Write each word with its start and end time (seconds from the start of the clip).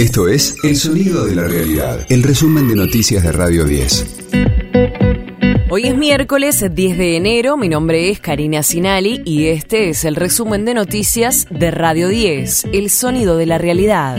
Esto 0.00 0.28
es 0.28 0.56
El 0.62 0.76
Sonido 0.76 1.26
de 1.26 1.34
la 1.34 1.46
Realidad, 1.46 2.06
el 2.08 2.22
resumen 2.22 2.66
de 2.68 2.74
noticias 2.74 3.22
de 3.22 3.32
Radio 3.32 3.66
10. 3.66 4.30
Hoy 5.68 5.88
es 5.88 5.94
miércoles 5.94 6.64
10 6.72 6.96
de 6.96 7.16
enero, 7.18 7.58
mi 7.58 7.68
nombre 7.68 8.08
es 8.08 8.18
Karina 8.18 8.62
Sinali 8.62 9.20
y 9.26 9.48
este 9.48 9.90
es 9.90 10.06
el 10.06 10.16
resumen 10.16 10.64
de 10.64 10.72
noticias 10.72 11.46
de 11.50 11.70
Radio 11.70 12.08
10, 12.08 12.68
El 12.72 12.88
Sonido 12.88 13.36
de 13.36 13.44
la 13.44 13.58
Realidad. 13.58 14.16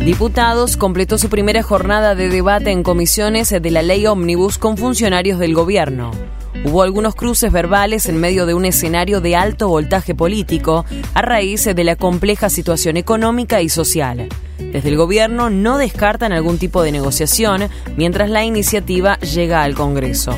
Diputados 0.00 0.76
completó 0.76 1.16
su 1.16 1.30
primera 1.30 1.62
jornada 1.62 2.14
de 2.14 2.28
debate 2.28 2.70
en 2.70 2.82
comisiones 2.82 3.48
de 3.48 3.70
la 3.70 3.80
ley 3.80 4.06
ómnibus 4.06 4.58
con 4.58 4.76
funcionarios 4.76 5.38
del 5.38 5.54
gobierno. 5.54 6.10
Hubo 6.66 6.82
algunos 6.82 7.14
cruces 7.14 7.50
verbales 7.50 8.04
en 8.10 8.20
medio 8.20 8.44
de 8.44 8.52
un 8.52 8.66
escenario 8.66 9.22
de 9.22 9.36
alto 9.36 9.68
voltaje 9.68 10.14
político 10.14 10.84
a 11.14 11.22
raíz 11.22 11.64
de 11.64 11.84
la 11.84 11.96
compleja 11.96 12.50
situación 12.50 12.98
económica 12.98 13.62
y 13.62 13.70
social. 13.70 14.28
Desde 14.58 14.88
el 14.88 14.96
gobierno 14.96 15.50
no 15.50 15.78
descartan 15.78 16.32
algún 16.32 16.58
tipo 16.58 16.82
de 16.82 16.92
negociación 16.92 17.68
mientras 17.96 18.30
la 18.30 18.44
iniciativa 18.44 19.18
llega 19.18 19.62
al 19.62 19.74
Congreso. 19.74 20.36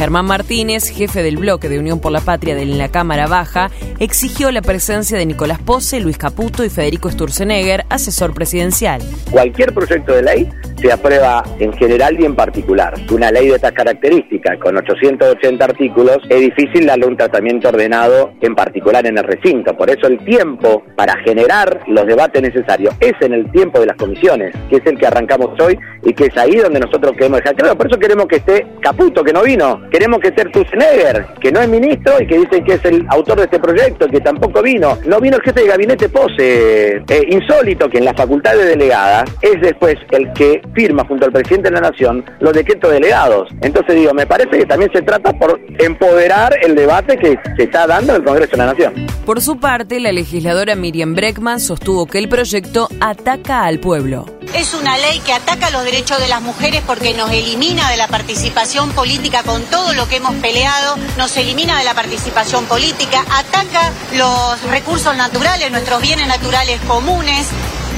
Germán 0.00 0.24
Martínez, 0.24 0.88
jefe 0.88 1.22
del 1.22 1.36
bloque 1.36 1.68
de 1.68 1.78
Unión 1.78 2.00
por 2.00 2.10
la 2.10 2.22
Patria 2.22 2.54
de 2.54 2.64
la 2.64 2.88
Cámara 2.88 3.26
Baja, 3.26 3.70
exigió 3.98 4.50
la 4.50 4.62
presencia 4.62 5.18
de 5.18 5.26
Nicolás 5.26 5.58
Pose, 5.58 6.00
Luis 6.00 6.16
Caputo 6.16 6.64
y 6.64 6.70
Federico 6.70 7.10
Sturzenegger, 7.10 7.84
asesor 7.90 8.32
presidencial. 8.32 9.02
Cualquier 9.30 9.74
proyecto 9.74 10.14
de 10.14 10.22
ley 10.22 10.48
se 10.80 10.90
aprueba 10.90 11.44
en 11.58 11.74
general 11.74 12.18
y 12.18 12.24
en 12.24 12.34
particular. 12.34 12.94
Una 13.10 13.30
ley 13.30 13.48
de 13.48 13.56
estas 13.56 13.72
características, 13.72 14.58
con 14.58 14.78
880 14.78 15.62
artículos, 15.62 16.16
es 16.30 16.40
difícil 16.40 16.86
darle 16.86 17.06
un 17.06 17.18
tratamiento 17.18 17.68
ordenado, 17.68 18.32
en 18.40 18.54
particular 18.54 19.06
en 19.06 19.18
el 19.18 19.24
recinto. 19.24 19.76
Por 19.76 19.90
eso 19.90 20.06
el 20.06 20.24
tiempo 20.24 20.82
para 20.96 21.18
generar 21.18 21.82
los 21.88 22.06
debates 22.06 22.40
necesarios 22.40 22.94
es 23.00 23.12
en 23.20 23.34
el 23.34 23.50
tiempo 23.52 23.59
de 23.60 23.86
las 23.86 23.96
comisiones, 23.96 24.54
que 24.70 24.76
es 24.76 24.86
el 24.86 24.98
que 24.98 25.06
arrancamos 25.06 25.50
hoy 25.60 25.78
y 26.02 26.14
que 26.14 26.26
es 26.26 26.36
ahí 26.38 26.56
donde 26.56 26.80
nosotros 26.80 27.12
queremos 27.12 27.40
dejar 27.40 27.54
claro. 27.56 27.76
Por 27.76 27.86
eso 27.86 27.98
queremos 27.98 28.26
que 28.26 28.36
esté 28.36 28.66
Caputo, 28.80 29.22
que 29.22 29.32
no 29.32 29.42
vino. 29.42 29.82
Queremos 29.90 30.18
que 30.20 30.28
esté 30.28 30.48
Sturzenegger, 30.48 31.26
que 31.40 31.52
no 31.52 31.60
es 31.60 31.68
ministro 31.68 32.14
y 32.20 32.26
que 32.26 32.38
dicen 32.38 32.64
que 32.64 32.74
es 32.74 32.84
el 32.86 33.04
autor 33.10 33.38
de 33.38 33.44
este 33.44 33.58
proyecto, 33.58 34.08
que 34.08 34.20
tampoco 34.20 34.62
vino. 34.62 34.96
No 35.04 35.20
vino 35.20 35.36
el 35.36 35.42
jefe 35.42 35.60
de 35.60 35.66
gabinete 35.66 36.08
Pose. 36.08 37.02
Eh, 37.06 37.26
insólito 37.28 37.88
que 37.90 37.98
en 37.98 38.06
la 38.06 38.14
facultad 38.14 38.56
de 38.56 38.64
delegada 38.64 39.24
es 39.42 39.60
después 39.60 39.96
el 40.10 40.32
que 40.32 40.62
firma 40.74 41.04
junto 41.06 41.26
al 41.26 41.32
presidente 41.32 41.68
de 41.68 41.74
la 41.74 41.90
Nación 41.90 42.24
los 42.40 42.54
decretos 42.54 42.90
delegados. 42.90 43.48
Entonces 43.60 43.94
digo, 43.94 44.14
me 44.14 44.26
parece 44.26 44.56
que 44.56 44.66
también 44.66 44.90
se 44.92 45.02
trata 45.02 45.32
por 45.34 45.60
empoderar 45.78 46.54
el 46.62 46.74
debate 46.74 47.18
que 47.18 47.38
se 47.56 47.64
está 47.64 47.86
dando 47.86 48.14
en 48.14 48.20
el 48.20 48.24
Congreso 48.24 48.52
de 48.52 48.56
la 48.56 48.66
Nación. 48.66 48.94
Por 49.26 49.40
su 49.40 49.60
parte, 49.60 50.00
la 50.00 50.12
legisladora 50.12 50.74
Miriam 50.74 51.14
Breckman 51.14 51.60
sostuvo 51.60 52.06
que 52.06 52.18
el 52.18 52.28
proyecto 52.28 52.88
ataca 53.00 53.49
al 53.50 53.80
pueblo. 53.80 54.26
Es 54.54 54.74
una 54.74 54.96
ley 54.98 55.20
que 55.20 55.32
ataca 55.32 55.70
los 55.70 55.84
derechos 55.84 56.18
de 56.18 56.28
las 56.28 56.40
mujeres 56.40 56.82
porque 56.86 57.14
nos 57.14 57.30
elimina 57.30 57.90
de 57.90 57.96
la 57.96 58.08
participación 58.08 58.90
política 58.92 59.42
con 59.42 59.62
todo 59.64 59.92
lo 59.94 60.08
que 60.08 60.16
hemos 60.16 60.34
peleado, 60.36 60.96
nos 61.16 61.36
elimina 61.36 61.78
de 61.78 61.84
la 61.84 61.94
participación 61.94 62.64
política, 62.66 63.24
ataca 63.30 63.92
los 64.12 64.62
recursos 64.70 65.16
naturales, 65.16 65.70
nuestros 65.70 66.00
bienes 66.00 66.28
naturales 66.28 66.80
comunes, 66.86 67.48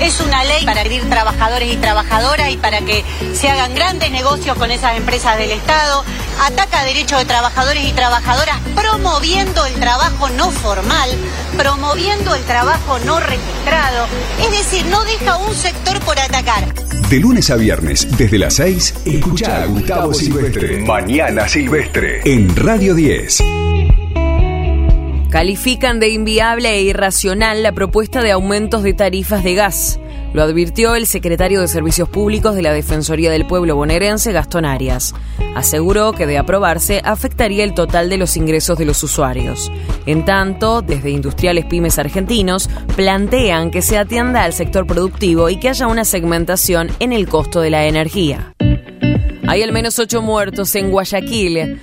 es 0.00 0.20
una 0.20 0.42
ley 0.42 0.64
para 0.64 0.80
herir 0.80 1.08
trabajadores 1.08 1.72
y 1.72 1.76
trabajadoras 1.76 2.50
y 2.50 2.56
para 2.56 2.80
que 2.80 3.04
se 3.34 3.48
hagan 3.48 3.74
grandes 3.74 4.10
negocios 4.10 4.56
con 4.56 4.70
esas 4.70 4.96
empresas 4.96 5.38
del 5.38 5.52
Estado. 5.52 6.04
Ataca 6.44 6.84
derechos 6.84 7.20
de 7.20 7.24
trabajadores 7.24 7.84
y 7.84 7.92
trabajadoras 7.92 8.58
promoviendo 8.74 9.64
el 9.64 9.74
trabajo 9.74 10.28
no 10.30 10.50
formal, 10.50 11.08
promoviendo 11.56 12.34
el 12.34 12.42
trabajo 12.42 12.98
no 13.06 13.20
registrado. 13.20 14.06
Es 14.40 14.50
decir, 14.50 14.84
no 14.86 15.04
deja 15.04 15.36
un 15.36 15.54
sector 15.54 16.00
por 16.00 16.18
atacar. 16.18 16.74
De 17.08 17.20
lunes 17.20 17.48
a 17.50 17.56
viernes, 17.56 18.08
desde 18.18 18.38
las 18.38 18.54
6, 18.54 18.94
escucha 19.04 19.62
a 19.62 19.66
Gustavo 19.66 20.12
Silvestre. 20.12 20.78
Mañana 20.78 21.46
Silvestre. 21.46 22.22
En 22.24 22.56
Radio 22.56 22.96
10. 22.96 23.38
Califican 25.30 26.00
de 26.00 26.08
inviable 26.08 26.70
e 26.70 26.82
irracional 26.82 27.62
la 27.62 27.70
propuesta 27.70 28.20
de 28.20 28.32
aumentos 28.32 28.82
de 28.82 28.94
tarifas 28.94 29.44
de 29.44 29.54
gas. 29.54 30.00
Lo 30.32 30.42
advirtió 30.42 30.94
el 30.94 31.06
secretario 31.06 31.60
de 31.60 31.68
Servicios 31.68 32.08
Públicos 32.08 32.54
de 32.54 32.62
la 32.62 32.72
Defensoría 32.72 33.30
del 33.30 33.46
Pueblo 33.46 33.76
bonaerense, 33.76 34.32
Gastón 34.32 34.64
Arias. 34.64 35.14
Aseguró 35.54 36.12
que 36.12 36.26
de 36.26 36.38
aprobarse 36.38 37.02
afectaría 37.04 37.64
el 37.64 37.74
total 37.74 38.08
de 38.08 38.16
los 38.16 38.36
ingresos 38.38 38.78
de 38.78 38.86
los 38.86 39.02
usuarios. 39.02 39.70
En 40.06 40.24
tanto, 40.24 40.80
desde 40.80 41.10
Industriales 41.10 41.66
Pymes 41.66 41.98
Argentinos 41.98 42.70
plantean 42.96 43.70
que 43.70 43.82
se 43.82 43.98
atienda 43.98 44.44
al 44.44 44.54
sector 44.54 44.86
productivo 44.86 45.50
y 45.50 45.56
que 45.56 45.68
haya 45.68 45.86
una 45.86 46.06
segmentación 46.06 46.90
en 46.98 47.12
el 47.12 47.28
costo 47.28 47.60
de 47.60 47.70
la 47.70 47.86
energía. 47.86 48.54
Hay 49.46 49.62
al 49.62 49.72
menos 49.72 49.98
ocho 49.98 50.22
muertos 50.22 50.74
en 50.76 50.90
Guayaquil. 50.90 51.78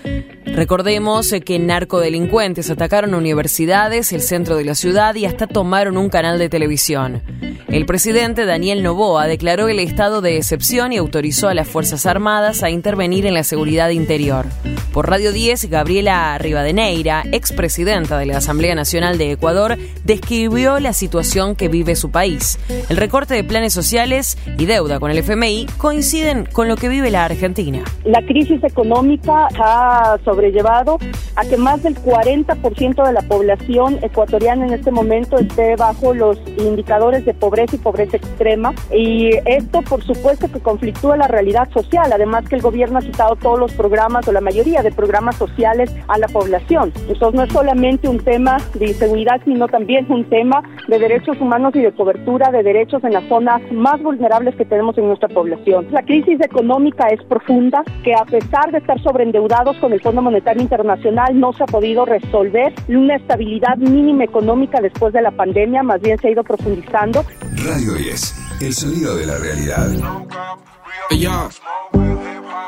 Recordemos 0.54 1.34
que 1.46 1.60
narcodelincuentes 1.60 2.70
atacaron 2.70 3.14
universidades, 3.14 4.12
el 4.12 4.22
centro 4.22 4.58
de 4.58 4.66
la 4.66 4.76
ciudad 4.76 5.16
y 5.16 5.26
hasta 5.26 5.48
tomaron 5.48 5.98
un 5.98 6.10
canal 6.10 6.38
de 6.38 6.50
televisión. 6.50 7.22
El 7.68 7.86
presidente 7.86 8.46
Daniel 8.46 8.84
Novoa 8.84 9.28
declaró 9.28 9.70
el 9.70 9.80
estado 9.80 10.22
de 10.22 10.38
excepción 10.38 10.92
y 10.92 10.98
autorizó 10.98 11.48
a 11.48 11.54
las 11.54 11.68
Fuerzas 11.68 12.06
Armadas 12.06 12.64
a 12.64 12.70
intervenir 12.70 13.26
en 13.26 13.36
la 13.36 13.44
seguridad 13.44 13.90
interior. 13.90 14.48
Por 14.94 15.08
Radio 15.08 15.32
10, 15.32 15.70
Gabriela 15.70 16.36
Rivadeneira, 16.40 17.24
expresidenta 17.32 18.18
de 18.18 18.26
la 18.26 18.38
Asamblea 18.38 18.74
Nacional 18.74 19.20
de 19.20 19.32
Ecuador, 19.32 19.78
describió 20.04 20.80
la 20.80 20.94
situación 20.94 21.56
que 21.56 21.68
vive 21.68 21.96
su 21.96 22.10
país. 22.10 22.58
El 22.90 22.98
recorte 22.98 23.36
de 23.36 23.44
planes 23.44 23.72
sociales 23.72 24.36
y 24.58 24.66
deuda 24.66 25.00
con 25.00 25.12
el 25.12 25.20
FMI 25.20 25.68
coinciden 25.78 26.48
con 26.52 26.68
lo 26.68 26.76
que 26.76 26.90
vive 26.90 27.12
la 27.12 27.26
Argentina. 27.26 27.84
La 28.04 28.24
crisis 28.24 28.64
económica 28.64 29.48
ha 29.60 30.18
sobrellevado 30.26 30.98
a 31.36 31.46
que 31.46 31.58
más 31.58 31.84
del 31.84 31.96
40% 31.96 33.06
de 33.06 33.14
la 33.14 33.22
población 33.22 34.00
ecuatoriana 34.02 34.66
en 34.66 34.74
este 34.74 34.90
momento 34.90 35.38
esté 35.38 35.76
bajo 35.76 36.16
los 36.16 36.40
indicadores 36.58 37.26
de 37.26 37.36
pobreza 37.36 37.76
y 37.76 37.80
pobreza 37.80 38.18
extrema. 38.18 38.74
Y 38.92 39.30
esto, 39.46 39.84
por 39.84 40.04
supuesto, 40.04 40.52
que 40.52 40.60
conflictúa 40.60 41.16
la 41.16 41.28
realidad 41.28 41.70
social. 41.72 42.12
Además 42.12 42.50
que 42.50 42.56
el 42.56 42.62
gobierno 42.62 42.98
ha 42.98 43.02
quitado 43.02 43.36
todos 43.36 43.60
los 43.60 43.72
programas 43.74 44.28
o 44.28 44.32
la 44.32 44.42
mayoría 44.42 44.79
de 44.84 44.92
programas 44.92 45.36
sociales 45.36 45.94
a 46.08 46.18
la 46.18 46.28
población. 46.28 46.92
Entonces 47.08 47.34
no 47.34 47.44
es 47.44 47.52
solamente 47.52 48.08
un 48.08 48.20
tema 48.20 48.58
de 48.74 48.88
inseguridad, 48.88 49.42
sino 49.46 49.68
también 49.68 50.06
un 50.12 50.26
tema 50.26 50.62
de 50.88 51.00
derechos 51.00 51.40
humanos 51.40 51.76
y 51.76 51.82
de 51.82 51.92
cobertura 51.92 52.52
de 52.52 52.64
derechos 52.64 53.04
en 53.04 53.14
las 53.14 53.28
zonas 53.28 53.62
más 53.72 54.02
vulnerables 54.02 54.56
que 54.56 54.66
tenemos 54.66 54.98
en 54.98 55.08
nuestra 55.08 55.28
población. 55.30 55.88
La 55.92 56.04
crisis 56.04 56.40
económica 56.42 57.08
es 57.08 57.24
profunda, 57.24 57.84
que 58.04 58.14
a 58.14 58.26
pesar 58.26 58.72
de 58.72 58.80
estar 58.80 59.02
sobreendeudados 59.02 59.78
con 59.78 59.94
el 59.94 60.02
Fondo 60.02 60.22
Monetario 60.22 60.62
Internacional 60.62 61.40
no 61.40 61.54
se 61.54 61.64
ha 61.64 61.68
podido 61.68 62.06
resolver 62.06 62.74
una 62.88 63.16
estabilidad 63.16 63.78
mínima 63.78 64.24
económica 64.24 64.82
después 64.82 65.14
de 65.14 65.22
la 65.22 65.32
pandemia, 65.32 65.84
más 65.84 66.02
bien 66.02 66.18
se 66.20 66.28
ha 66.28 66.32
ido 66.32 66.44
profundizando. 66.44 67.24
Radio 67.66 67.94
10, 67.94 68.62
el 68.62 68.74
sonido 68.74 69.16
de 69.16 69.26
la 69.26 69.38
realidad. 69.38 69.88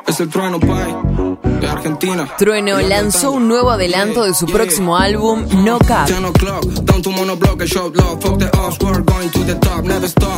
Es 0.08 0.20
el 0.20 0.30
trueno, 0.30 0.60
de 0.60 1.51
Argentina. 1.72 2.28
Trueno 2.38 2.80
lanzó 2.82 3.32
un 3.32 3.48
nuevo 3.48 3.72
adelanto 3.72 4.24
de 4.24 4.34
su 4.34 4.46
próximo 4.46 4.98
álbum, 4.98 5.46
No 5.64 5.80
Cap. 5.80 6.10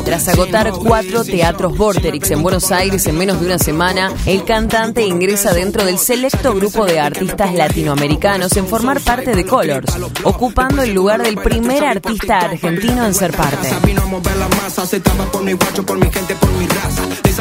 Tras 0.05 0.27
agotar 0.27 0.71
cuatro 0.71 1.23
teatros 1.23 1.77
Vorterix 1.77 2.31
en 2.31 2.43
Buenos 2.43 2.71
Aires 2.71 3.05
en 3.07 3.17
menos 3.17 3.39
de 3.39 3.45
una 3.47 3.59
semana, 3.59 4.11
el 4.25 4.43
cantante 4.43 5.05
ingresa 5.05 5.53
dentro 5.53 5.85
del 5.85 5.97
selecto 5.97 6.53
grupo 6.53 6.85
de 6.85 6.99
artistas 6.99 7.53
latinoamericanos 7.53 8.55
en 8.57 8.67
formar 8.67 9.01
parte 9.01 9.35
de 9.35 9.45
Colors, 9.45 9.93
ocupando 10.23 10.81
el 10.81 10.93
lugar 10.93 11.23
del 11.23 11.35
primer 11.35 11.83
artista 11.83 12.39
argentino 12.39 13.05
en 13.05 13.13
ser 13.13 13.31
parte. 13.35 13.69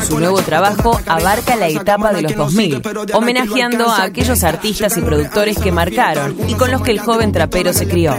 Su 0.07 0.19
nuevo 0.19 0.41
trabajo 0.43 1.01
abarca 1.07 1.57
la 1.57 1.69
etapa 1.69 2.13
de 2.13 2.23
los 2.23 2.35
2000, 2.35 2.83
homenajeando 3.13 3.82
a 3.91 4.05
aquellos 4.05 4.45
artistas 4.45 4.97
y 4.97 5.01
productores 5.01 5.59
que 5.59 5.73
marcaron 5.73 6.37
y 6.49 6.55
con 6.55 6.71
los 6.71 6.83
que 6.83 6.91
el 6.91 7.01
joven 7.01 7.33
trapero 7.33 7.73
se 7.73 7.89
crió. 7.89 8.17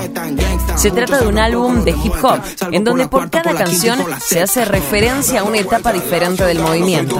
Se 0.75 0.91
trata 0.91 1.19
de 1.19 1.27
un 1.27 1.37
álbum 1.37 1.83
de 1.83 1.91
hip 1.91 2.13
hop, 2.23 2.39
en 2.71 2.83
donde 2.83 3.07
por 3.07 3.29
cada 3.29 3.53
canción 3.53 3.99
se 4.19 4.41
hace 4.41 4.65
referencia 4.65 5.41
a 5.41 5.43
una 5.43 5.59
etapa 5.59 5.93
diferente 5.93 6.43
del 6.45 6.59
movimiento. 6.59 7.17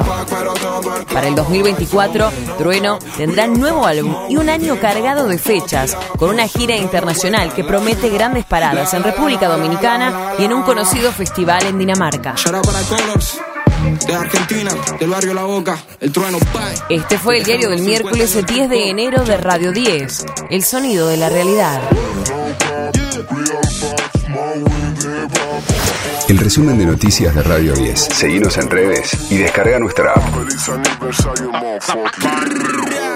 Para 1.14 1.28
el 1.28 1.36
2024, 1.36 2.32
Trueno 2.58 3.00
tendrá 3.18 3.48
nuevo 3.48 3.86
álbum 3.86 4.16
y 4.30 4.38
un 4.38 4.50
año 4.50 4.80
cargado 4.80 5.28
de 5.28 5.38
fechas, 5.38 5.96
con 6.18 6.30
una 6.30 6.48
gira 6.48 6.76
internacional 6.76 7.54
que 7.54 7.64
promete 7.64 8.10
grandes 8.10 8.46
paradas 8.46 8.94
en 8.94 9.04
República 9.04 9.48
Dominicana 9.48 10.34
y 10.40 10.46
en 10.46 10.54
un 10.54 10.64
conocido 10.64 11.12
festival 11.12 11.66
en 11.66 11.78
Dinamarca 11.78 12.36
de 14.00 14.14
Argentina, 14.14 14.72
del 15.00 15.10
barrio 15.10 15.34
La 15.34 15.44
Boca, 15.44 15.78
el 16.00 16.12
trueno. 16.12 16.38
Este 16.90 17.18
fue 17.18 17.40
el 17.40 17.44
diario 17.44 17.70
del 17.70 17.82
miércoles 17.82 18.46
10 18.46 18.70
de 18.70 18.90
enero 18.90 19.24
de 19.24 19.38
Radio 19.38 19.72
10, 19.72 20.26
el 20.50 20.64
sonido 20.64 21.08
de 21.08 21.18
la 21.18 21.30
realidad. 21.30 21.82
El 26.28 26.38
resumen 26.38 26.78
de 26.78 26.86
noticias 26.86 27.36
de 27.36 27.44
Radio 27.44 27.74
10. 27.74 28.00
Seguimos 28.00 28.58
en 28.58 28.70
redes 28.70 29.32
y 29.32 29.38
descarga 29.38 29.78
nuestra 29.80 30.14
app. 30.14 30.24
Feliz 30.34 30.70
aniversario, 30.70 31.52
motherfucker. 31.52 33.13